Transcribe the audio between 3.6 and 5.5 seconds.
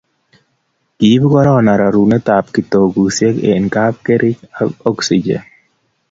kapkerich ak oksijen